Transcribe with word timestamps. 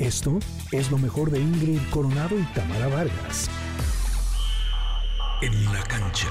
Esto 0.00 0.38
es 0.72 0.90
lo 0.90 0.96
mejor 0.96 1.30
de 1.30 1.38
Ingrid 1.38 1.78
Coronado 1.90 2.38
y 2.38 2.42
Tamara 2.54 2.88
Vargas. 2.88 3.50
En 5.42 5.64
la 5.74 5.82
cancha 5.82 6.30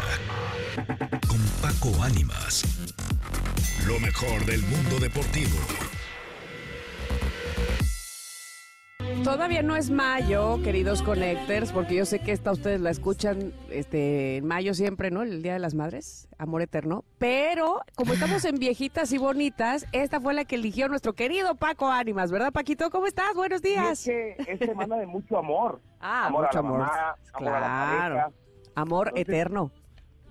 con 1.27 1.39
Paco 1.61 2.01
Ánimas. 2.01 2.63
Lo 3.85 3.99
mejor 3.99 4.43
del 4.47 4.63
mundo 4.63 4.99
deportivo. 4.99 5.55
Todavía 9.23 9.61
no 9.61 9.75
es 9.75 9.89
mayo, 9.91 10.59
queridos 10.63 11.01
connectors, 11.03 11.71
porque 11.71 11.95
yo 11.95 12.05
sé 12.05 12.19
que 12.19 12.31
esta 12.31 12.51
ustedes 12.51 12.79
la 12.79 12.89
escuchan 12.89 13.53
este, 13.69 14.37
en 14.37 14.47
mayo 14.47 14.73
siempre, 14.73 15.11
¿no? 15.11 15.21
El 15.23 15.43
Día 15.43 15.53
de 15.53 15.59
las 15.59 15.75
Madres, 15.75 16.27
amor 16.37 16.61
eterno. 16.61 17.03
Pero 17.17 17.81
como 17.95 18.13
estamos 18.13 18.43
en 18.45 18.55
viejitas 18.57 19.11
y 19.11 19.17
bonitas, 19.17 19.85
esta 19.91 20.19
fue 20.21 20.33
la 20.33 20.45
que 20.45 20.55
eligió 20.55 20.87
nuestro 20.87 21.13
querido 21.13 21.55
Paco 21.55 21.89
Ánimas, 21.91 22.31
¿verdad, 22.31 22.51
Paquito? 22.51 22.89
¿Cómo 22.89 23.07
estás? 23.07 23.33
Buenos 23.35 23.61
días. 23.61 24.07
Y 24.07 24.11
es 24.11 24.35
que 24.45 24.51
es 24.53 24.59
semana 24.59 24.95
de 24.97 25.05
mucho 25.05 25.37
amor. 25.37 25.79
Ah, 25.99 26.27
amor 26.27 26.45
mucho 26.45 26.59
a 26.59 26.61
la 26.61 26.67
amor. 26.67 26.79
mamá, 26.79 27.15
amor 27.33 27.53
a 27.53 27.59
la 27.59 27.65
Claro. 27.67 28.15
pareja. 28.15 28.31
Amor 28.75 29.07
Entonces- 29.09 29.29
eterno. 29.29 29.71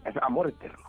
Es 0.05 0.17
amor 0.23 0.49
eterno. 0.49 0.88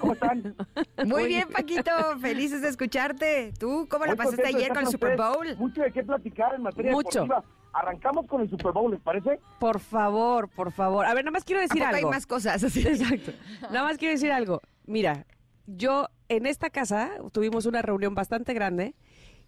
¿Cómo 0.00 0.12
están? 0.12 0.54
Muy 1.06 1.26
bien, 1.26 1.48
Paquito. 1.48 1.90
Felices 2.20 2.62
de 2.62 2.68
escucharte. 2.68 3.52
¿Tú 3.58 3.86
cómo 3.90 4.04
la 4.04 4.14
Muy 4.14 4.24
pasaste 4.24 4.46
ayer 4.46 4.68
con 4.68 4.78
el 4.78 4.86
Super. 4.88 5.16
Bowl? 5.16 5.56
Mucho 5.56 5.82
de 5.82 5.92
qué 5.92 6.02
platicar 6.02 6.54
en 6.54 6.62
materia 6.62 6.92
Mucho. 6.92 7.22
deportiva. 7.22 7.44
Arrancamos 7.72 8.26
con 8.26 8.40
el 8.40 8.48
Super 8.48 8.72
Bowl, 8.72 8.90
¿les 8.90 9.00
parece? 9.00 9.38
Por 9.58 9.80
favor, 9.80 10.48
por 10.48 10.72
favor. 10.72 11.04
A 11.04 11.12
ver, 11.14 11.24
nada 11.24 11.32
más 11.32 11.44
quiero 11.44 11.60
¿A 11.60 11.62
decir 11.62 11.82
poco 11.82 11.94
hay 11.94 12.00
algo. 12.00 12.10
más 12.10 12.26
cosas 12.26 12.62
así? 12.64 12.80
Exacto. 12.86 13.32
Nada 13.70 13.82
más 13.82 13.98
quiero 13.98 14.12
decir 14.12 14.32
algo. 14.32 14.62
Mira, 14.86 15.26
yo 15.66 16.08
en 16.28 16.46
esta 16.46 16.70
casa 16.70 17.10
tuvimos 17.32 17.66
una 17.66 17.82
reunión 17.82 18.14
bastante 18.14 18.54
grande 18.54 18.94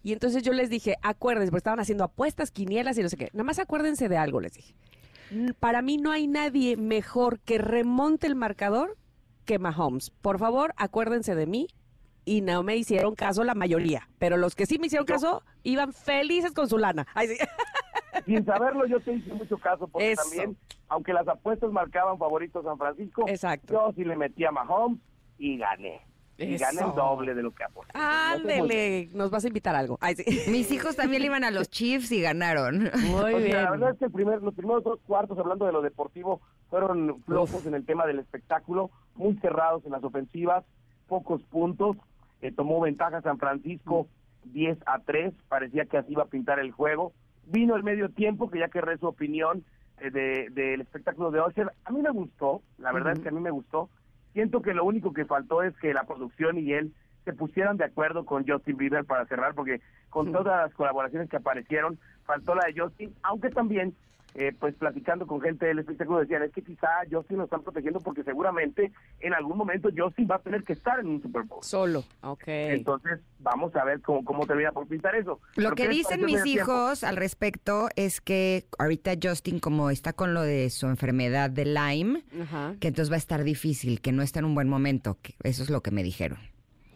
y 0.03 0.13
entonces 0.13 0.43
yo 0.43 0.53
les 0.53 0.69
dije, 0.69 0.95
acuérdense, 1.01 1.49
porque 1.49 1.59
estaban 1.59 1.79
haciendo 1.79 2.03
apuestas, 2.03 2.51
quinielas 2.51 2.97
y 2.99 3.03
no 3.03 3.09
sé 3.09 3.17
qué. 3.17 3.29
Nada 3.33 3.45
más 3.45 3.57
acuérdense 3.57 4.09
de 4.09 4.17
algo, 4.17 4.39
les 4.41 4.53
dije. 4.53 4.75
Para 5.59 5.81
mí 5.81 5.97
no 5.97 6.11
hay 6.11 6.27
nadie 6.27 6.77
mejor 6.77 7.39
que 7.39 7.57
remonte 7.57 8.27
el 8.27 8.35
marcador 8.35 8.95
que 9.49 9.57
Mahomes. 9.57 10.11
Por 10.11 10.37
favor, 10.37 10.75
acuérdense 10.77 11.33
de 11.33 11.47
mí. 11.47 11.67
Y 12.23 12.41
no 12.41 12.61
me 12.61 12.75
hicieron 12.75 13.15
caso 13.15 13.43
la 13.43 13.55
mayoría. 13.55 14.07
Pero 14.19 14.37
los 14.37 14.53
que 14.53 14.67
sí 14.67 14.77
me 14.77 14.85
hicieron 14.85 15.07
caso 15.07 15.41
iban 15.63 15.91
felices 15.91 16.51
con 16.51 16.69
su 16.69 16.77
lana. 16.77 17.07
Ay, 17.15 17.29
sí. 17.29 17.37
Sin 18.27 18.45
saberlo, 18.45 18.85
yo 18.85 18.99
te 18.99 19.13
hice 19.13 19.33
mucho 19.33 19.57
caso 19.57 19.87
porque 19.87 20.11
Eso. 20.11 20.21
también, 20.21 20.55
aunque 20.87 21.13
las 21.13 21.27
apuestas 21.27 21.71
marcaban 21.71 22.19
favorito 22.19 22.61
San 22.61 22.77
Francisco, 22.77 23.23
Exacto. 23.27 23.73
yo 23.73 23.93
sí 23.95 24.03
le 24.03 24.15
metí 24.15 24.45
a 24.45 24.51
Mahomes 24.51 24.99
y 25.39 25.57
gané. 25.57 26.01
Y 26.39 26.53
Eso. 26.55 26.65
el 26.89 26.95
doble 26.95 27.33
de 27.35 27.43
lo 27.43 27.51
que 27.51 27.63
aposté. 27.65 27.91
Ándele, 27.97 29.09
nos 29.13 29.29
vas 29.29 29.43
a 29.43 29.47
invitar 29.47 29.75
a 29.75 29.79
algo. 29.79 29.97
Ay, 30.01 30.15
sí. 30.15 30.49
Mis 30.51 30.71
hijos 30.71 30.95
también 30.95 31.21
le 31.21 31.27
iban 31.27 31.43
a 31.43 31.51
los 31.51 31.69
Chiefs 31.69 32.11
y 32.11 32.21
ganaron. 32.21 32.89
Muy 33.01 33.21
O 33.21 33.27
sea, 33.27 33.37
bien. 33.39 33.63
la 33.63 33.71
verdad 33.71 33.89
es 33.91 33.97
que 33.99 34.05
el 34.05 34.11
primer, 34.11 34.41
los 34.41 34.53
primeros 34.53 34.83
dos 34.83 34.99
cuartos, 35.05 35.37
hablando 35.37 35.65
de 35.65 35.71
lo 35.73 35.81
deportivo, 35.81 36.41
fueron 36.69 37.21
flojos 37.25 37.65
en 37.65 37.73
el 37.73 37.85
tema 37.85 38.05
del 38.05 38.19
espectáculo, 38.19 38.89
muy 39.15 39.35
cerrados 39.37 39.85
en 39.85 39.91
las 39.91 40.03
ofensivas, 40.03 40.63
pocos 41.07 41.41
puntos. 41.43 41.97
eh, 42.41 42.53
tomó 42.53 42.79
ventaja 42.79 43.21
San 43.21 43.37
Francisco 43.37 44.07
10 44.45 44.77
a 44.85 44.99
3, 44.99 45.33
parecía 45.49 45.85
que 45.85 45.97
así 45.97 46.13
iba 46.13 46.23
a 46.23 46.27
pintar 46.27 46.59
el 46.59 46.71
juego. 46.71 47.11
Vino 47.47 47.75
el 47.75 47.83
medio 47.83 48.09
tiempo, 48.09 48.49
que 48.49 48.59
ya 48.59 48.69
querré 48.69 48.97
su 48.97 49.07
opinión 49.07 49.65
eh, 49.99 50.09
de- 50.11 50.47
del 50.51 50.79
espectáculo 50.79 51.31
de 51.31 51.41
Osher. 51.41 51.73
A 51.83 51.91
mí 51.91 52.01
me 52.01 52.11
gustó, 52.11 52.61
la 52.77 52.93
verdad 52.93 53.11
es 53.13 53.19
que 53.19 53.27
a 53.27 53.31
mí 53.33 53.41
me 53.41 53.51
gustó. 53.51 53.89
Siento 54.39 54.61
que 54.61 54.73
lo 54.73 54.85
único 54.85 55.11
que 55.11 55.25
faltó 55.25 55.63
es 55.63 55.75
que 55.79 55.93
la 55.93 56.05
producción 56.05 56.57
y 56.57 56.71
él 56.71 56.93
se 57.25 57.33
pusieran 57.33 57.75
de 57.75 57.83
acuerdo 57.83 58.23
con 58.23 58.47
Justin 58.47 58.77
Bieber 58.77 59.03
para 59.03 59.25
cerrar, 59.25 59.53
porque 59.53 59.81
con 60.09 60.31
todas 60.31 60.65
las 60.65 60.73
colaboraciones 60.75 61.29
que 61.29 61.35
aparecieron, 61.35 61.99
faltó 62.23 62.55
la 62.55 62.67
de 62.67 62.79
Justin, 62.79 63.13
aunque 63.21 63.49
también, 63.49 63.93
eh, 64.35 64.53
pues 64.57 64.75
platicando 64.75 65.25
con 65.25 65.41
gente 65.41 65.65
del 65.65 65.79
espectáculo, 65.79 66.19
decían, 66.19 66.43
es 66.43 66.51
que 66.51 66.61
quizá 66.61 66.87
Justin 67.09 67.37
lo 67.37 67.43
están 67.45 67.63
protegiendo 67.63 67.99
porque 67.99 68.23
seguramente 68.23 68.91
en 69.19 69.33
algún 69.33 69.57
momento 69.57 69.89
Justin 69.95 70.27
va 70.29 70.35
a 70.35 70.39
tener 70.39 70.63
que 70.63 70.73
estar 70.73 70.99
en 70.99 71.07
un 71.07 71.21
Super 71.21 71.43
Bowl. 71.43 71.63
Solo, 71.63 72.03
ok. 72.21 72.43
Entonces, 72.47 73.19
vamos 73.39 73.75
a 73.75 73.83
ver 73.83 74.01
cómo, 74.01 74.23
cómo 74.23 74.45
termina 74.45 74.71
por 74.71 74.87
pintar 74.87 75.15
eso. 75.15 75.39
Lo 75.55 75.71
que 75.71 75.83
¿qué 75.83 75.87
les 75.87 75.97
dicen 75.97 76.25
mis 76.25 76.43
tiempo? 76.43 76.71
hijos 76.71 77.03
al 77.03 77.15
respecto 77.15 77.89
es 77.95 78.21
que 78.21 78.65
ahorita 78.77 79.13
Justin, 79.21 79.59
como 79.59 79.89
está 79.89 80.13
con 80.13 80.33
lo 80.33 80.41
de 80.41 80.69
su 80.69 80.87
enfermedad 80.87 81.49
de 81.49 81.65
Lyme, 81.65 82.23
que 82.79 82.87
entonces 82.87 83.11
va 83.11 83.15
a 83.15 83.17
estar 83.17 83.43
difícil, 83.43 84.01
que 84.01 84.11
no 84.11 84.21
está 84.21 84.39
en 84.39 84.45
un 84.45 84.55
buen 84.55 84.69
momento. 84.69 85.17
que 85.21 85.33
eso 85.43 85.63
es 85.63 85.69
lo 85.69 85.81
que 85.81 85.91
me 85.91 86.03
dijeron. 86.03 86.37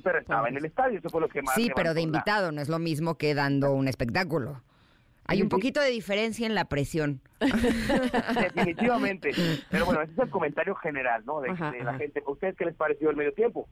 Pero 0.03 0.19
estaba 0.19 0.49
en 0.49 0.57
el 0.57 0.65
estadio, 0.65 0.99
eso 0.99 1.09
fue 1.09 1.21
lo 1.21 1.29
que 1.29 1.41
más 1.41 1.55
Sí, 1.55 1.71
pero 1.75 1.93
de 1.93 2.01
invitado, 2.01 2.51
no 2.51 2.61
es 2.61 2.67
lo 2.67 2.77
mismo 2.77 3.17
que 3.17 3.33
dando 3.33 3.73
un 3.73 3.87
espectáculo. 3.87 4.61
Hay 5.25 5.41
un 5.41 5.49
poquito 5.49 5.79
de 5.79 5.89
diferencia 5.89 6.45
en 6.45 6.53
la 6.55 6.65
presión. 6.65 7.21
Definitivamente. 7.39 9.31
Pero 9.69 9.85
bueno, 9.85 10.01
ese 10.01 10.11
es 10.13 10.19
el 10.19 10.29
comentario 10.29 10.75
general, 10.75 11.23
¿no? 11.25 11.41
De, 11.41 11.49
Ajá, 11.51 11.71
de 11.71 11.83
la 11.83 11.91
ajá. 11.91 11.99
gente. 11.99 12.23
¿A 12.25 12.31
ustedes 12.31 12.55
qué 12.57 12.65
les 12.65 12.75
pareció 12.75 13.09
el 13.09 13.15
medio 13.15 13.33
tiempo? 13.33 13.67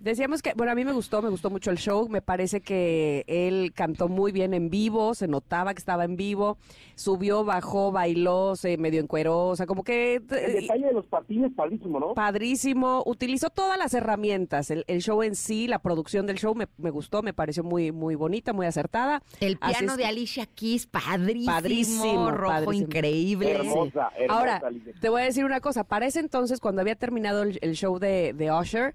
Decíamos 0.00 0.42
que, 0.42 0.52
bueno, 0.56 0.72
a 0.72 0.74
mí 0.74 0.84
me 0.84 0.92
gustó, 0.92 1.22
me 1.22 1.28
gustó 1.28 1.50
mucho 1.50 1.70
el 1.70 1.78
show, 1.78 2.08
me 2.08 2.22
parece 2.22 2.60
que 2.60 3.24
él 3.26 3.72
cantó 3.74 4.08
muy 4.08 4.32
bien 4.32 4.54
en 4.54 4.70
vivo, 4.70 5.14
se 5.14 5.26
notaba 5.28 5.74
que 5.74 5.78
estaba 5.78 6.04
en 6.04 6.16
vivo, 6.16 6.56
subió, 6.94 7.44
bajó, 7.44 7.90
bailó, 7.92 8.54
se 8.56 8.76
medio 8.76 9.00
encueró, 9.00 9.48
o 9.48 9.56
sea, 9.56 9.66
como 9.66 9.82
que 9.84 10.16
El 10.16 10.22
eh, 10.30 10.60
detalle 10.60 10.86
de 10.86 10.92
los 10.92 11.06
patines, 11.06 11.52
padrísimo, 11.54 11.98
¿no? 12.00 12.14
padrísimo, 12.14 13.02
utilizó 13.06 13.50
todas 13.50 13.78
las 13.78 13.92
herramientas, 13.94 14.70
el, 14.70 14.84
el 14.86 15.00
show 15.02 15.22
en 15.22 15.34
sí, 15.34 15.66
la 15.66 15.78
producción 15.80 16.26
del 16.26 16.38
show 16.38 16.54
me, 16.54 16.68
me 16.78 16.90
gustó, 16.90 17.22
me 17.22 17.32
pareció 17.32 17.64
muy, 17.64 17.92
muy 17.92 18.14
bonita, 18.14 18.52
muy 18.52 18.66
acertada. 18.66 19.22
El 19.40 19.58
piano 19.58 19.92
es 19.92 19.96
de 19.98 20.04
Alicia 20.06 20.46
Keys, 20.46 20.86
padrísimo, 20.86 21.52
Padrísimo, 21.52 22.30
rojo, 22.30 22.52
padrísimo. 22.52 22.86
increíble. 22.86 23.50
Hermosa, 23.52 24.10
hermosa. 24.16 24.38
Ahora, 24.38 24.56
Alicia. 24.64 24.92
te 25.00 25.08
voy 25.08 25.22
a 25.22 25.24
decir 25.24 25.44
una 25.44 25.60
cosa. 25.60 25.84
Para 25.84 26.06
ese 26.06 26.20
entonces, 26.20 26.60
cuando 26.60 26.80
había 26.80 26.94
terminado 26.94 27.42
el, 27.42 27.58
el 27.62 27.74
show 27.74 27.98
de, 27.98 28.32
de 28.32 28.52
Usher, 28.52 28.94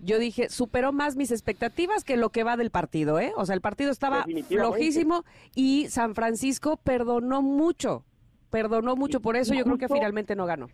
yo 0.00 0.18
dije, 0.18 0.48
superó 0.48 0.92
más 0.92 1.16
mis 1.16 1.30
expectativas 1.30 2.04
que 2.04 2.16
lo 2.16 2.30
que 2.30 2.44
va 2.44 2.56
del 2.56 2.70
partido, 2.70 3.18
¿eh? 3.18 3.32
O 3.36 3.46
sea, 3.46 3.54
el 3.54 3.60
partido 3.60 3.90
estaba 3.90 4.24
flojísimo 4.48 5.24
y 5.54 5.86
San 5.88 6.14
Francisco 6.14 6.76
perdonó 6.76 7.42
mucho. 7.42 8.04
Perdonó 8.50 8.96
mucho, 8.96 9.20
por 9.20 9.36
eso 9.36 9.54
yo 9.54 9.64
creo 9.64 9.78
que 9.78 9.88
finalmente 9.88 10.36
no 10.36 10.46
ganó. 10.46 10.68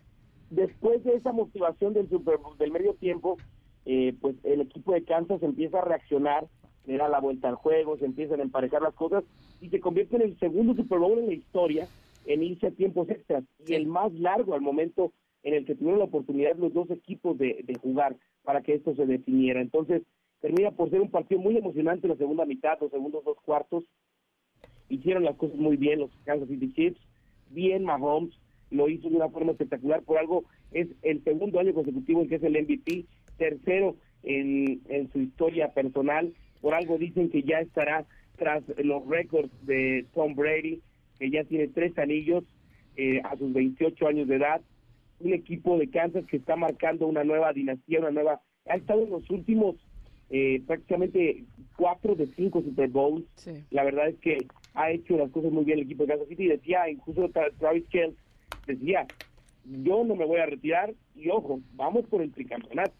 Después 0.49 1.03
de 1.03 1.15
esa 1.15 1.31
motivación 1.31 1.93
del, 1.93 2.07
Super 2.09 2.37
del 2.59 2.71
medio 2.71 2.93
tiempo, 2.93 3.37
eh, 3.85 4.15
pues 4.21 4.35
el 4.43 4.61
equipo 4.61 4.93
de 4.93 5.03
Kansas 5.03 5.41
empieza 5.41 5.79
a 5.79 5.85
reaccionar, 5.85 6.47
le 6.85 6.97
da 6.97 7.09
la 7.09 7.19
vuelta 7.19 7.49
al 7.49 7.55
juego, 7.55 7.97
se 7.97 8.05
empiezan 8.05 8.39
a 8.39 8.43
emparejar 8.43 8.81
las 8.81 8.93
cosas 8.93 9.23
y 9.61 9.69
se 9.69 9.79
convierte 9.79 10.17
en 10.17 10.21
el 10.21 10.39
segundo 10.39 10.75
Super 10.75 10.99
Bowl 10.99 11.17
en 11.17 11.27
la 11.27 11.33
historia 11.33 11.87
en 12.25 12.43
irse 12.43 12.67
a 12.67 12.71
tiempos 12.71 13.09
extras 13.09 13.43
y 13.65 13.73
el 13.73 13.87
más 13.87 14.13
largo 14.13 14.53
al 14.53 14.61
momento 14.61 15.11
en 15.43 15.53
el 15.53 15.65
que 15.65 15.75
tuvieron 15.75 15.99
la 15.99 16.05
oportunidad 16.05 16.55
los 16.57 16.73
dos 16.73 16.89
equipos 16.89 17.37
de, 17.37 17.63
jugar 17.81 18.15
para 18.43 18.61
que 18.61 18.73
esto 18.73 18.95
se 18.95 19.05
definiera. 19.05 19.61
Entonces, 19.61 20.01
termina 20.41 20.71
por 20.71 20.89
ser 20.89 21.01
un 21.01 21.11
partido 21.11 21.41
muy 21.41 21.57
emocionante 21.57 22.07
la 22.07 22.15
segunda 22.15 22.45
mitad, 22.45 22.79
los 22.79 22.91
segundos 22.91 23.23
dos 23.23 23.37
cuartos. 23.43 23.83
Hicieron 24.89 25.23
las 25.23 25.35
cosas 25.35 25.57
muy 25.57 25.77
bien 25.77 25.99
los 25.99 26.11
Kansas 26.25 26.47
City 26.47 26.71
Chiefs, 26.73 26.99
bien 27.49 27.83
Mahomes, 27.83 28.33
lo 28.69 28.89
hizo 28.89 29.09
de 29.09 29.15
una 29.15 29.29
forma 29.29 29.51
espectacular, 29.51 30.01
por 30.03 30.17
algo 30.17 30.45
es 30.71 30.87
el 31.03 31.23
segundo 31.23 31.59
año 31.59 31.73
consecutivo 31.73 32.21
en 32.21 32.29
que 32.29 32.35
es 32.35 32.43
el 32.43 32.61
MVP, 32.61 33.05
tercero 33.37 33.95
en, 34.23 34.81
en 34.89 35.11
su 35.11 35.19
historia 35.19 35.73
personal, 35.73 36.33
por 36.61 36.73
algo 36.73 36.97
dicen 36.97 37.29
que 37.29 37.43
ya 37.43 37.59
estará 37.59 38.05
tras 38.37 38.63
los 38.83 39.05
récords 39.07 39.51
de 39.65 40.05
Tom 40.13 40.35
Brady, 40.35 40.81
que 41.19 41.29
ya 41.29 41.43
tiene 41.43 41.67
tres 41.67 41.97
anillos 41.97 42.43
eh, 42.95 43.21
a 43.23 43.37
sus 43.37 43.53
28 43.53 44.07
años 44.07 44.27
de 44.27 44.35
edad, 44.35 44.61
un 45.19 45.33
equipo 45.33 45.77
de 45.77 45.89
Kansas 45.89 46.25
que 46.25 46.37
está 46.37 46.55
marcando 46.55 47.07
una 47.07 47.23
nueva 47.23 47.53
dinastía, 47.53 47.99
una 47.99 48.11
nueva, 48.11 48.41
ha 48.67 48.75
estado 48.75 49.03
en 49.03 49.09
los 49.11 49.29
últimos 49.29 49.75
eh, 50.29 50.61
prácticamente 50.65 51.43
cuatro 51.77 52.15
de 52.15 52.27
cinco 52.27 52.61
Super 52.61 52.89
Bowls, 52.89 53.25
Sí. 53.35 53.51
la 53.71 53.83
verdad 53.83 54.09
es 54.09 54.15
que 54.19 54.37
ha 54.73 54.91
hecho 54.91 55.17
las 55.17 55.29
cosas 55.31 55.51
muy 55.51 55.63
bien 55.65 55.77
el 55.79 55.85
equipo 55.85 56.03
de 56.03 56.09
Kansas 56.09 56.27
City. 56.27 56.47
Decía, 56.47 56.89
incluso 56.89 57.29
Tra- 57.29 57.51
Travis 57.59 57.85
Kelce 57.89 58.17
decía, 58.65 59.05
yo 59.83 60.03
no 60.03 60.15
me 60.15 60.25
voy 60.25 60.39
a 60.39 60.45
retirar 60.47 60.93
y 61.15 61.29
ojo, 61.29 61.61
vamos 61.75 62.05
por 62.07 62.21
el 62.21 62.31
tricampeonato. 62.31 62.93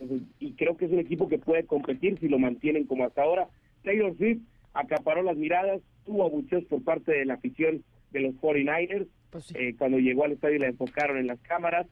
Entonces, 0.00 0.26
y 0.38 0.52
creo 0.52 0.76
que 0.76 0.86
es 0.86 0.92
un 0.92 0.98
equipo 1.00 1.28
que 1.28 1.38
puede 1.38 1.64
competir 1.64 2.18
si 2.18 2.28
lo 2.28 2.38
mantienen 2.38 2.84
como 2.84 3.04
hasta 3.04 3.22
ahora. 3.22 3.48
Taylor 3.84 4.16
Swift 4.16 4.40
acaparó 4.72 5.22
las 5.22 5.36
miradas, 5.36 5.82
tuvo 6.06 6.24
abucheos 6.24 6.64
por 6.64 6.82
parte 6.82 7.12
de 7.12 7.26
la 7.26 7.34
afición 7.34 7.84
de 8.12 8.20
los 8.20 8.34
49ers. 8.36 9.06
Pues 9.30 9.44
sí. 9.46 9.54
Eh, 9.56 9.74
cuando 9.78 9.98
llegó 9.98 10.24
al 10.24 10.32
estadio 10.32 10.58
la 10.58 10.68
enfocaron 10.68 11.18
en 11.18 11.26
las 11.26 11.40
cámaras. 11.40 11.86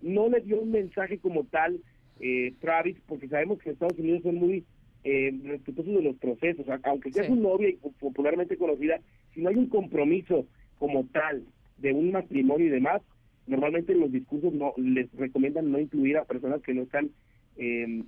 No 0.00 0.28
le 0.28 0.40
dio 0.40 0.60
un 0.60 0.70
mensaje 0.70 1.18
como 1.18 1.44
tal 1.44 1.80
eh, 2.20 2.52
Travis, 2.60 2.96
porque 3.06 3.28
sabemos 3.28 3.58
que 3.60 3.70
Estados 3.70 3.98
Unidos 3.98 4.22
son 4.22 4.36
muy 4.36 4.64
eh, 5.02 5.32
respetuosos 5.44 5.94
de 5.94 6.02
los 6.02 6.16
procesos, 6.16 6.66
aunque 6.84 7.12
sea 7.12 7.24
Sí. 7.24 7.28
su 7.30 7.36
novia 7.36 7.68
y 7.70 7.74
popularmente 8.00 8.56
conocida, 8.56 9.00
si 9.34 9.40
no 9.42 9.48
hay 9.50 9.56
un 9.56 9.68
compromiso 9.68 10.46
como 10.78 11.04
tal 11.06 11.44
de 11.78 11.92
un 11.92 12.12
matrimonio 12.12 12.66
y 12.66 12.70
demás, 12.70 13.02
normalmente 13.46 13.92
en 13.92 14.00
los 14.00 14.12
discursos 14.12 14.52
no 14.54 14.72
les 14.78 15.12
recomiendan 15.14 15.70
no 15.70 15.78
incluir 15.78 16.16
a 16.16 16.24
personas 16.24 16.62
que 16.62 16.72
no 16.74 16.82
están, 16.82 17.10
eh, 17.56 18.02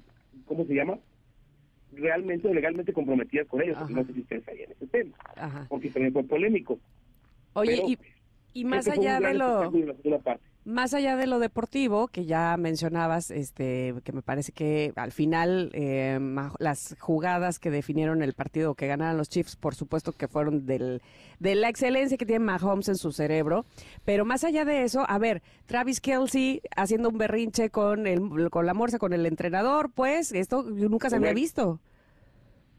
¿cómo 0.47 0.65
se 0.65 0.75
llama? 0.75 0.99
realmente 1.93 2.47
o 2.49 2.53
legalmente 2.53 2.93
comprometidas 2.93 3.47
con 3.47 3.63
ellos. 3.63 3.77
Ajá. 3.77 3.89
No 3.91 4.05
sé 4.05 4.13
si 4.13 4.21
ustedes 4.21 4.45
sabían 4.45 4.71
ese 4.73 4.87
tema, 4.87 5.17
Ajá. 5.37 5.67
porque 5.69 5.89
también 5.91 6.13
fue 6.13 6.25
polémico. 6.25 6.79
Oye, 7.55 7.77
Pero 7.77 7.89
y, 7.89 7.99
y 8.57 8.65
más 8.65 8.89
allá 8.89 9.21
de 9.21 9.35
lo... 9.35 9.71
Más 10.65 10.95
allá 10.95 11.15
de 11.15 11.29
lo 11.29 11.39
deportivo, 11.39 12.09
que 12.09 12.25
ya 12.25 12.57
mencionabas, 12.57 13.31
este, 13.31 13.95
que 14.03 14.11
me 14.11 14.21
parece 14.21 14.51
que 14.51 14.93
al 14.97 15.13
final 15.13 15.71
eh, 15.75 16.19
las 16.59 16.97
jugadas 16.99 17.61
que 17.61 17.71
definieron 17.71 18.21
el 18.21 18.33
partido 18.33 18.75
que 18.75 18.89
ganaron 18.89 19.17
los 19.17 19.29
Chiefs, 19.29 19.55
por 19.55 19.77
supuesto 19.77 20.11
que 20.11 20.27
fueron 20.27 20.67
del, 20.67 21.03
de 21.39 21.55
la 21.55 21.69
excelencia 21.69 22.17
que 22.17 22.27
tiene 22.27 22.45
Mahomes 22.45 22.89
en 22.89 22.97
su 22.97 23.13
cerebro. 23.13 23.65
Pero 24.05 24.25
más 24.25 24.43
allá 24.43 24.65
de 24.65 24.83
eso, 24.83 25.05
a 25.09 25.19
ver, 25.19 25.41
Travis 25.67 26.01
Kelsey 26.01 26.61
haciendo 26.77 27.11
un 27.11 27.19
berrinche 27.19 27.71
con, 27.71 28.09
el, 28.09 28.51
con 28.51 28.67
la 28.67 28.75
morsa, 28.75 28.99
con 28.99 29.13
el 29.13 29.25
entrenador, 29.25 29.93
pues 29.95 30.33
esto 30.33 30.65
nunca 30.65 31.11
se 31.11 31.17
había 31.17 31.33
visto. 31.33 31.79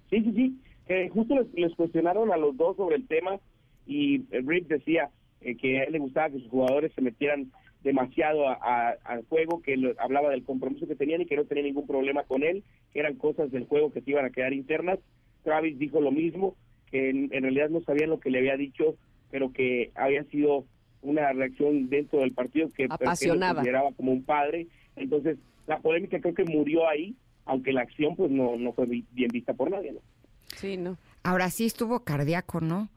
Sí, 0.09 0.23
sí, 0.23 0.33
sí. 0.33 0.61
Eh, 0.89 1.07
justo 1.07 1.35
les, 1.35 1.53
les 1.53 1.73
cuestionaron 1.75 2.33
a 2.33 2.37
los 2.37 2.57
dos 2.57 2.75
sobre 2.75 2.97
el 2.97 3.07
tema 3.07 3.39
y 3.85 4.23
eh, 4.31 4.41
Rick 4.45 4.67
decía 4.67 5.09
eh, 5.41 5.55
que 5.55 5.79
a 5.79 5.83
él 5.83 5.93
le 5.93 5.99
gustaba 5.99 6.29
que 6.29 6.39
sus 6.39 6.49
jugadores 6.49 6.91
se 6.93 7.01
metieran 7.01 7.51
demasiado 7.83 8.47
a- 8.49 8.57
a- 8.61 8.95
al 9.05 9.23
juego, 9.25 9.61
que 9.61 9.77
lo- 9.77 9.93
hablaba 9.99 10.29
del 10.31 10.43
compromiso 10.43 10.87
que 10.87 10.95
tenían 10.95 11.21
y 11.21 11.25
que 11.25 11.35
no 11.35 11.45
tenía 11.45 11.63
ningún 11.63 11.87
problema 11.87 12.23
con 12.23 12.43
él, 12.43 12.63
que 12.91 12.99
eran 12.99 13.15
cosas 13.15 13.51
del 13.51 13.65
juego 13.65 13.91
que 13.91 14.01
se 14.01 14.09
iban 14.11 14.25
a 14.25 14.29
quedar 14.31 14.53
internas. 14.53 14.99
Travis 15.43 15.77
dijo 15.79 16.01
lo 16.01 16.11
mismo, 16.11 16.55
que 16.91 17.09
en, 17.09 17.29
en 17.33 17.43
realidad 17.43 17.69
no 17.69 17.81
sabían 17.81 18.09
lo 18.09 18.19
que 18.19 18.29
le 18.29 18.39
había 18.39 18.57
dicho, 18.57 18.95
pero 19.31 19.51
que 19.53 19.91
había 19.95 20.23
sido 20.25 20.65
una 21.01 21.31
reacción 21.31 21.89
dentro 21.89 22.19
del 22.19 22.33
partido 22.33 22.69
que, 22.75 22.85
Apasionada. 22.89 23.55
consideraba 23.55 23.91
como 23.93 24.11
un 24.11 24.23
padre. 24.23 24.67
Entonces, 24.95 25.37
la 25.67 25.79
polémica 25.79 26.19
creo 26.19 26.33
que 26.33 26.43
murió 26.45 26.87
ahí, 26.89 27.15
aunque 27.45 27.71
la 27.71 27.81
acción 27.81 28.15
pues 28.15 28.31
no, 28.31 28.57
no 28.57 28.73
fue 28.73 28.85
bien 28.87 29.29
vista 29.31 29.53
por 29.53 29.69
nadie. 29.69 29.93
¿no? 29.93 29.99
Sí, 30.55 30.75
¿no? 30.77 30.97
Ahora 31.23 31.49
sí 31.49 31.65
estuvo 31.65 31.99
cardíaco, 32.03 32.59
¿no? 32.61 32.89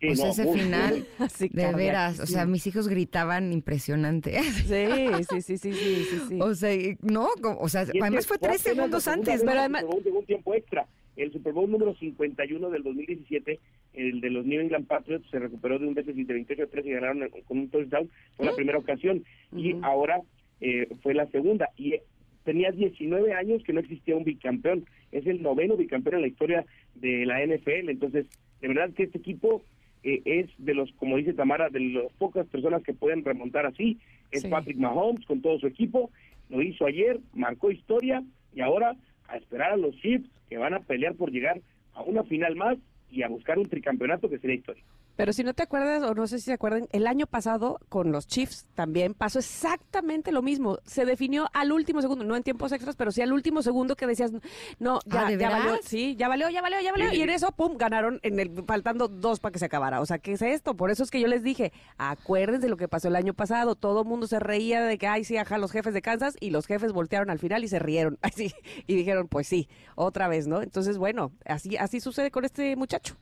Sí, 0.00 0.08
o 0.08 0.16
sea, 0.16 0.24
no, 0.26 0.30
ese 0.32 0.44
muy- 0.44 0.58
final, 0.60 1.06
muy- 1.18 1.48
de 1.52 1.72
veras, 1.74 2.20
o 2.20 2.26
sea, 2.26 2.46
mis 2.46 2.66
hijos 2.66 2.88
gritaban 2.88 3.52
impresionante. 3.52 4.40
Sí, 4.42 4.86
sí, 5.30 5.40
sí, 5.40 5.58
sí, 5.58 5.72
sí, 5.72 6.04
sí, 6.04 6.18
sí. 6.28 6.38
o 6.40 6.54
sea, 6.54 6.76
no, 7.02 7.28
o 7.58 7.68
sea, 7.68 7.82
Y 7.92 7.96
es 7.98 8.02
además 8.02 8.26
fue 8.26 8.38
tres 8.38 8.60
segundos 8.60 9.06
antes, 9.08 9.42
pero 9.44 9.60
además- 9.60 9.82
Super 9.82 9.94
Bowl 9.94 10.04
llegó 10.04 10.18
un 10.20 10.26
tiempo 10.26 10.54
extra. 10.54 10.86
El 11.16 11.30
Super 11.32 11.52
Bowl 11.52 11.70
número 11.70 11.94
51 11.94 12.70
del 12.70 12.82
2017, 12.82 13.60
el 13.92 14.20
de 14.20 14.30
los 14.30 14.44
New 14.44 14.60
England 14.60 14.88
Patriots, 14.88 15.30
se 15.30 15.38
recuperó 15.38 15.78
de 15.78 15.86
un 15.86 15.94
déficit 15.94 16.26
de 16.26 16.34
28 16.34 16.64
a 16.64 16.66
3 16.66 16.86
y 16.86 16.90
ganaron 16.90 17.28
con 17.46 17.58
un 17.58 17.68
touchdown. 17.68 18.10
Fue 18.36 18.46
la 18.46 18.54
primera 18.56 18.78
ocasión. 18.78 19.22
Y 19.56 19.76
ahora 19.82 20.20
eh, 20.60 20.88
fue 21.04 21.14
la 21.14 21.26
segunda. 21.28 21.68
Y 21.76 21.92
eh, 21.94 22.02
tenía 22.44 22.72
19 22.72 23.32
años 23.32 23.62
que 23.62 23.72
no 23.72 23.78
existía 23.78 24.16
un 24.16 24.24
bicampeón. 24.24 24.86
Es 25.12 25.24
el 25.28 25.40
noveno 25.40 25.76
bicampeón 25.76 26.16
en 26.16 26.22
la 26.22 26.26
historia 26.26 26.64
de 26.96 27.24
la 27.26 27.46
NFL. 27.46 27.90
Entonces, 27.90 28.26
de 28.60 28.66
verdad 28.66 28.90
que 28.92 29.04
este 29.04 29.18
equipo 29.18 29.62
eh, 30.04 30.22
es 30.24 30.50
de 30.58 30.74
los, 30.74 30.92
como 30.92 31.16
dice 31.16 31.32
Tamara, 31.32 31.70
de 31.70 31.80
las 31.80 32.12
pocas 32.14 32.46
personas 32.46 32.82
que 32.82 32.92
pueden 32.92 33.24
remontar 33.24 33.66
así. 33.66 33.98
Es 34.30 34.42
Sí. 34.42 34.48
Patrick 34.48 34.76
Mahomes 34.76 35.24
con 35.26 35.40
todo 35.40 35.58
su 35.58 35.66
equipo. 35.66 36.10
Lo 36.50 36.62
hizo 36.62 36.86
ayer, 36.86 37.20
marcó 37.32 37.70
historia 37.70 38.22
y 38.54 38.60
ahora 38.60 38.96
a 39.28 39.36
esperar 39.36 39.72
a 39.72 39.76
los 39.76 39.96
Chiefs 39.96 40.28
que 40.48 40.58
van 40.58 40.74
a 40.74 40.80
pelear 40.80 41.14
por 41.14 41.30
llegar 41.30 41.60
a 41.94 42.02
una 42.02 42.22
final 42.24 42.54
más 42.56 42.76
y 43.10 43.22
a 43.22 43.28
buscar 43.28 43.58
un 43.58 43.68
tricampeonato 43.68 44.28
que 44.28 44.38
sería 44.38 44.56
histórico. 44.56 44.86
Pero 45.16 45.32
si 45.32 45.44
no 45.44 45.54
te 45.54 45.62
acuerdas, 45.62 46.02
o 46.02 46.14
no 46.14 46.26
sé 46.26 46.38
si 46.38 46.46
se 46.46 46.52
acuerdan, 46.52 46.88
el 46.92 47.06
año 47.06 47.26
pasado 47.26 47.78
con 47.88 48.12
los 48.12 48.26
Chiefs 48.26 48.66
también 48.74 49.14
pasó 49.14 49.38
exactamente 49.38 50.32
lo 50.32 50.42
mismo. 50.42 50.78
Se 50.84 51.04
definió 51.04 51.48
al 51.52 51.72
último 51.72 52.00
segundo, 52.02 52.24
no 52.24 52.36
en 52.36 52.42
tiempos 52.42 52.72
extras, 52.72 52.96
pero 52.96 53.12
sí 53.12 53.22
al 53.22 53.32
último 53.32 53.62
segundo 53.62 53.96
que 53.96 54.06
decías, 54.06 54.32
no, 54.78 55.00
ya, 55.06 55.26
Ah, 55.26 55.30
¿de 55.30 55.38
ya 55.38 55.50
valió, 55.50 55.78
sí, 55.82 56.16
ya 56.16 56.28
valió, 56.28 56.50
ya 56.50 56.62
valió, 56.62 56.80
ya 56.80 56.92
valió. 56.92 57.10
Sí, 57.10 57.16
Y 57.16 57.22
en 57.22 57.30
eso, 57.30 57.52
pum, 57.52 57.76
ganaron 57.76 58.20
en 58.22 58.40
el, 58.40 58.64
faltando 58.66 59.08
dos 59.08 59.40
para 59.40 59.52
que 59.52 59.58
se 59.58 59.66
acabara. 59.66 60.00
O 60.00 60.06
sea, 60.06 60.18
¿qué 60.18 60.32
es 60.32 60.42
esto? 60.42 60.74
Por 60.76 60.90
eso 60.90 61.02
es 61.02 61.10
que 61.10 61.20
yo 61.20 61.28
les 61.28 61.42
dije, 61.42 61.72
acuérdense 61.96 62.68
lo 62.68 62.76
que 62.76 62.88
pasó 62.88 63.08
el 63.08 63.16
año 63.16 63.34
pasado. 63.34 63.74
Todo 63.74 64.02
el 64.02 64.08
mundo 64.08 64.26
se 64.26 64.40
reía 64.40 64.82
de 64.82 64.98
que, 64.98 65.06
ay, 65.06 65.24
sí, 65.24 65.36
ajá, 65.36 65.58
los 65.58 65.70
jefes 65.72 65.94
de 65.94 66.02
Kansas, 66.02 66.36
y 66.40 66.50
los 66.50 66.66
jefes 66.66 66.92
voltearon 66.92 67.30
al 67.30 67.38
final 67.38 67.64
y 67.64 67.68
se 67.68 67.78
rieron. 67.78 68.18
Así, 68.22 68.52
y 68.86 68.96
dijeron, 68.96 69.28
pues 69.28 69.46
sí, 69.46 69.68
otra 69.94 70.28
vez, 70.28 70.46
¿no? 70.46 70.62
Entonces, 70.62 70.98
bueno, 70.98 71.32
así, 71.44 71.76
así 71.76 72.00
sucede 72.00 72.30
con 72.30 72.44
este 72.44 72.76
muchacho. 72.76 73.16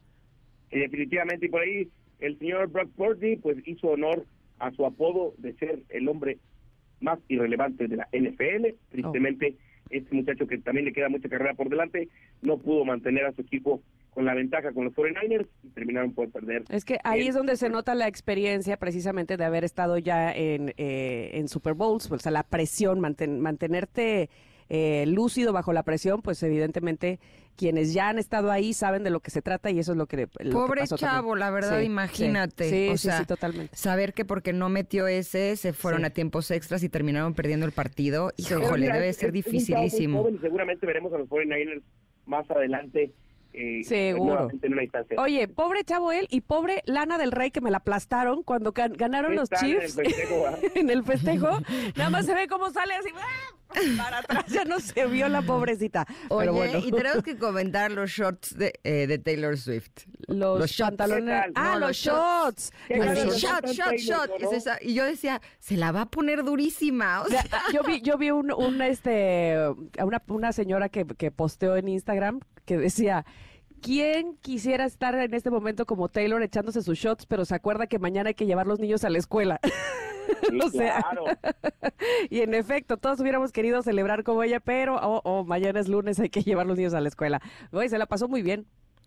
Y 0.73 0.81
definitivamente, 0.81 1.47
y 1.47 1.49
por 1.49 1.61
ahí 1.63 1.89
el 2.21 2.39
señor 2.39 2.69
Brock 2.69 2.91
Purdy 2.97 3.37
pues 3.37 3.57
hizo 3.67 3.89
honor 3.89 4.25
a 4.59 4.71
su 4.73 4.87
apodo 4.87 5.35
de 5.39 5.53
ser 5.55 5.81
el 5.91 6.09
hombre 6.09 6.39
más 7.01 7.19
irrelevante 7.29 7.89
de 7.89 7.97
la 7.97 8.09
NFL. 8.13 8.75
Tristemente, 8.91 9.57
este 9.91 10.15
muchacho 10.15 10.47
que 10.47 10.59
también 10.59 10.87
le 10.87 10.93
queda 10.93 11.09
mucha 11.09 11.29
carrera 11.29 11.55
por 11.55 11.69
delante, 11.69 12.09
no 12.41 12.59
pudo 12.59 12.85
mantener 12.85 13.27
a 13.27 13.33
su 13.33 13.43
equipo 13.43 13.83
con 14.11 14.25
la 14.25 14.35
ventaja 14.35 14.73
con 14.73 14.85
los 14.85 14.95
49ers 14.95 15.47
y 15.65 15.69
terminaron 15.71 16.13
por 16.13 16.31
perder. 16.31 16.65
Es 16.71 16.85
que 16.85 16.99
ahí 17.03 17.23
el 17.23 17.29
es 17.29 17.35
donde 17.35 17.57
se 17.57 17.69
nota 17.71 17.95
la 17.95 18.09
experiencia 18.09 18.77
precisamente 18.77 19.37
de 19.37 19.45
haber 19.45 19.65
estado 19.65 19.99
ya 19.99 20.31
en, 20.33 20.73
eh, 20.77 21.31
en 21.35 21.49
Super 21.49 21.75
Bowls, 21.75 22.11
o 22.11 22.19
sea, 22.19 22.31
la 22.31 22.43
presión, 22.43 23.01
manten- 23.01 23.39
mantenerte 23.39 24.29
eh, 24.75 25.05
lúcido 25.07 25.53
bajo 25.53 25.75
la 25.75 25.83
presión, 25.83 26.23
pues 26.23 26.43
evidentemente 26.43 27.21
quienes 27.57 27.93
ya 27.93 28.09
han 28.09 28.19
estado 28.19 28.51
ahí 28.51 28.73
saben 28.73 29.05
de 29.05 29.11
lo 29.11 29.21
que 29.21 29.31
se 29.31 29.43
trata 29.43 29.71
y 29.71 29.79
eso 29.79 29.93
es 29.93 29.99
lo 29.99 30.07
que, 30.07 30.17
lo 30.17 30.29
que 30.39 30.49
Pobre 30.51 30.87
también. 30.87 30.97
chavo, 30.97 31.37
la 31.37 31.51
verdad, 31.51 31.79
Sí, 31.81 31.85
imagínate. 31.85 32.71
Sí, 32.71 32.89
o 32.89 32.97
sí, 32.97 33.09
sea, 33.09 33.19
sí, 33.19 33.27
totalmente. 33.27 33.77
saber 33.77 34.15
que 34.15 34.25
porque 34.25 34.55
no 34.55 34.71
metió 34.71 35.07
ese, 35.09 35.57
se 35.57 35.75
fueron 35.75 36.01
Sí. 36.01 36.07
a 36.07 36.11
tiempos 36.11 36.51
extras 36.51 36.83
y 36.83 36.89
terminaron 36.89 37.35
perdiendo 37.35 37.67
el 37.67 37.73
partido. 37.73 38.33
Híjole, 38.39 38.87
debe 38.91 39.11
es- 39.11 39.17
ser 39.19 39.29
es- 39.29 39.33
dificilísimo. 39.35 40.23
joven 40.23 40.41
seguramente 40.41 40.87
veremos 40.87 41.13
a 41.13 41.19
los 41.19 41.29
49ers 41.29 41.83
más 42.25 42.51
adelante. 42.51 43.13
eh, 43.55 43.85
Seguro. 43.85 44.49
en 44.63 44.73
una. 44.73 44.83
Oye, 45.23 45.47
pobre 45.47 45.85
chavo 45.85 46.11
él 46.11 46.27
y 46.31 46.41
pobre 46.41 46.81
Lana 46.87 47.19
del 47.19 47.33
Rey 47.33 47.51
que 47.51 47.61
me 47.61 47.71
la 47.71 47.77
aplastaron 47.77 48.43
cuando 48.45 48.73
gan- 48.73 48.97
ganaron 48.97 49.35
los 49.35 49.53
Están 49.53 49.67
en 49.69 49.75
el 49.75 49.81
Chiefs 49.83 49.95
festejo, 49.97 50.45
en 50.75 50.89
el 50.89 51.05
festejo. 51.05 51.59
Nada 51.95 52.09
más 52.09 52.25
se 52.25 52.33
ve 52.35 52.47
cómo 52.49 52.71
sale 52.71 52.95
así 52.95 53.11
¡ah! 53.15 53.57
Para 53.97 54.19
atrás, 54.19 54.45
ya 54.49 54.65
no 54.65 54.81
se 54.81 55.07
vio 55.07 55.29
la 55.29 55.43
pobrecita. 55.43 56.07
Oye, 56.29 56.41
Pero 56.47 56.53
bueno. 56.53 56.79
y 56.79 56.91
tenemos 56.91 57.23
que 57.23 57.37
comentar 57.37 57.91
los 57.91 58.11
shorts 58.11 58.57
de, 58.57 58.73
eh, 58.85 59.07
de 59.07 59.19
Taylor 59.19 59.57
Swift. 59.59 59.91
Los, 60.29 60.59
Los 60.61 60.71
shots. 60.71 60.97
Ah, 61.01 61.73
No, 61.75 61.79
los 61.79 61.89
los 61.89 61.97
shots. 61.97 62.71
Shot, 64.07 64.71
Y 64.83 64.95
yo 64.95 65.05
decía, 65.05 65.41
se 65.59 65.77
la 65.77 65.93
va 65.93 66.03
a 66.03 66.07
poner 66.07 66.45
durísima. 66.45 67.23
o 67.23 67.29
sea, 67.29 67.45
yo 67.73 67.83
vi, 67.83 68.01
yo 68.03 68.19
vi 68.19 68.31
un, 68.31 68.53
un, 68.53 68.81
este, 68.83 69.57
una, 70.03 70.23
una 70.29 70.53
señora 70.53 70.89
que, 70.89 71.07
que 71.07 71.31
posteó 71.31 71.77
en 71.77 71.89
Instagram 71.89 72.41
que 72.65 72.79
decía, 72.79 73.25
¿quién 73.83 74.37
quisiera 74.41 74.87
estar 74.87 75.15
en 75.15 75.35
este 75.35 75.51
momento 75.51 75.85
como 75.85 76.09
Taylor 76.09 76.43
echándose 76.43 76.83
sus 76.83 76.99
shots, 76.99 77.27
pero 77.27 77.45
se 77.45 77.55
acuerda 77.55 77.87
que 77.87 77.99
mañana 77.99 78.29
hay 78.29 78.35
que 78.35 78.47
llevar 78.47 78.67
los 78.67 78.79
niños 78.79 79.05
a 79.05 79.11
la 79.11 79.19
escuela? 79.19 79.61
Sí, 80.49 80.59
o 80.61 80.71
sea, 80.71 81.03
claro. 81.03 81.25
y 82.31 82.41
en 82.41 82.55
efecto, 82.55 82.97
todos 82.97 83.21
hubiéramos 83.21 83.53
querido 83.53 83.83
celebrar 83.83 84.23
como 84.23 84.43
ella, 84.43 84.61
pero 84.61 84.97
oh, 84.97 85.21
oh, 85.25 85.45
mañana 85.45 85.81
es 85.81 85.89
lunes, 85.89 86.19
hay 86.21 86.31
que 86.31 86.43
llevar 86.43 86.67
los 86.67 86.77
niños 86.77 86.95
a 86.95 87.01
la 87.01 87.09
escuela. 87.09 87.41
Oye, 87.73 87.89
se 87.89 87.99
la 87.99 88.07
pasó 88.07 88.29
muy 88.29 88.41
bien. 88.41 88.67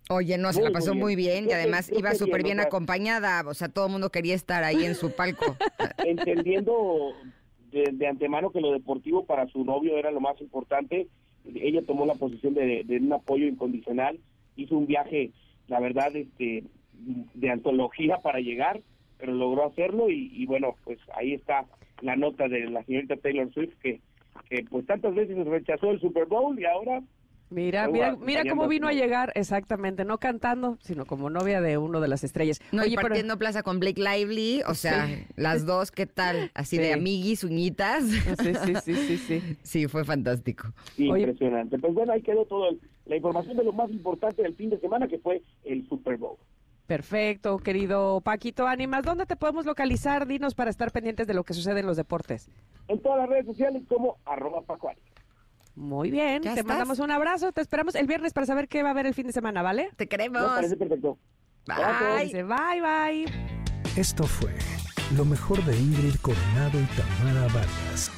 Oye, 0.10 0.38
no, 0.38 0.52
se 0.54 0.60
Muy, 0.60 0.70
la 0.70 0.74
pasó 0.74 0.94
muy 0.94 1.02
muy 1.02 1.16
bien. 1.16 1.46
y 1.50 1.54
además 1.54 1.90
iba 1.92 2.14
súper 2.16 2.44
bien, 2.44 2.60
acompañada. 2.60 3.44
O 3.48 3.54
sea, 3.54 3.70
todo 3.70 3.86
el 3.86 3.94
mundo 3.94 4.12
quería 4.12 4.36
estar 4.36 4.64
ahí 4.64 4.84
en 4.86 4.94
su 4.94 5.12
palco. 5.12 5.56
entendiendo 6.06 7.14
de, 7.72 7.92
de 7.94 8.08
antemano 8.08 8.52
que 8.52 8.62
lo 8.62 8.72
deportivo 8.72 9.26
para 9.26 9.48
su 9.48 9.64
novio 9.64 9.98
era 9.98 10.12
lo 10.12 10.20
más 10.20 10.40
importante, 10.42 11.08
ella 11.54 11.82
tomó 11.86 12.06
la 12.06 12.16
posición 12.16 12.54
de, 12.54 12.84
de 12.86 12.98
un 12.98 13.14
apoyo 13.14 13.46
incondicional, 13.46 14.20
hizo 14.56 14.78
un 14.78 14.88
viaje, 14.88 15.32
la 15.68 15.80
verdad, 15.80 16.16
este 16.16 16.64
de 17.34 17.50
antología 17.50 18.18
para 18.18 18.40
llegar, 18.40 18.82
pero 19.18 19.34
logró 19.34 19.66
hacerlo 19.68 20.10
y, 20.10 20.32
y 20.34 20.46
bueno, 20.46 20.76
pues 20.84 20.98
ahí 21.16 21.34
está 21.34 21.66
la 22.02 22.16
nota 22.16 22.48
de 22.48 22.70
la 22.70 22.84
señorita 22.84 23.16
Taylor 23.18 23.52
Swift 23.54 23.74
que, 23.82 24.00
que 24.50 24.64
pues 24.70 24.86
tantas 24.86 25.14
veces 25.16 25.38
rechazó 25.46 25.92
el 25.92 26.00
Super 26.00 26.26
Bowl 26.26 26.60
y 26.60 26.66
ahora 26.66 27.02
Mira, 27.52 27.88
mira, 27.88 28.16
mira 28.16 28.42
cómo 28.50 28.68
vino 28.68 28.88
a 28.88 28.92
llegar, 28.92 29.32
exactamente, 29.36 30.04
no 30.04 30.18
cantando, 30.18 30.80
sino 30.82 31.06
como 31.06 31.30
novia 31.30 31.62
de 31.62 31.78
uno 31.78 32.02
de 32.02 32.08
las 32.08 32.24
estrellas. 32.24 32.60
No, 32.72 32.82
y 32.82 32.88
Oye, 32.88 32.96
pero- 32.96 33.08
partiendo 33.10 33.38
plaza 33.38 33.62
con 33.62 33.80
Blake 33.80 34.02
Lively, 34.02 34.62
o 34.68 34.74
sea, 34.74 35.06
Sí. 35.06 35.26
las 35.36 35.64
dos, 35.66 35.92
¿qué 35.92 36.08
tal? 36.08 36.50
Así 36.56 36.78
Sí. 36.78 36.82
de 36.82 36.94
amiguis, 36.94 37.44
uñitas. 37.44 38.04
Sí, 38.04 38.54
sí, 38.56 38.74
sí, 38.84 38.96
sí, 38.96 39.18
sí. 39.18 39.42
Sí, 39.62 39.88
fue 39.88 40.04
fantástico. 40.04 40.70
Oye. 40.98 41.20
impresionante. 41.22 41.78
Pues 41.78 41.94
bueno, 41.94 42.14
ahí 42.14 42.24
quedó 42.24 42.46
toda 42.46 42.72
la 43.06 43.16
información 43.16 43.58
de 43.58 43.64
lo 43.64 43.72
más 43.74 43.90
importante 43.92 44.42
del 44.44 44.56
fin 44.56 44.70
de 44.70 44.80
semana 44.80 45.08
que 45.08 45.20
fue 45.20 45.42
el 45.64 45.88
Super 45.88 46.18
Bowl. 46.18 46.38
Perfecto, 46.88 47.58
querido 47.58 48.22
Paquito 48.22 48.68
Ánimas. 48.68 49.04
¿Dónde 49.04 49.26
te 49.26 49.36
podemos 49.36 49.66
localizar? 49.66 50.28
Dinos 50.28 50.54
para 50.54 50.70
estar 50.70 50.92
pendientes 50.92 51.26
de 51.26 51.34
lo 51.34 51.44
que 51.44 51.54
sucede 51.56 51.80
en 51.80 51.88
los 51.88 51.98
deportes. 51.98 52.50
En 52.88 53.02
todas 53.02 53.20
las 53.20 53.30
redes 53.30 53.46
sociales 53.48 53.82
como 53.88 54.18
arroba 54.26 54.62
Paco. 54.62 54.92
Muy 55.76 56.10
bien, 56.12 56.44
¿Ya 56.44 56.54
te 56.54 56.60
estás? 56.62 56.66
mandamos 56.66 57.00
un 57.00 57.10
abrazo. 57.12 57.52
Te 57.52 57.62
esperamos 57.62 57.96
el 57.96 58.06
viernes 58.08 58.34
para 58.34 58.46
saber 58.46 58.68
qué 58.68 58.84
va 58.84 58.90
a 58.90 58.92
haber 58.92 59.08
el 59.08 59.14
fin 59.16 59.26
de 59.28 59.34
semana, 59.34 59.62
¿vale? 59.64 59.90
Te 59.98 60.06
Me 60.06 60.08
queremos. 60.10 60.44
parece 60.44 60.78
perfecto. 60.78 61.18
Bye. 61.68 62.26
Dice, 62.26 62.44
bye, 62.44 62.82
bye. 62.82 63.26
Esto 63.98 64.24
fue 64.26 64.52
lo 65.18 65.26
mejor 65.26 65.64
de 65.66 65.76
Ingrid 65.78 66.16
Coronado 66.22 66.80
y 66.80 66.86
Tamara 66.96 67.48
Vargas. 67.54 68.12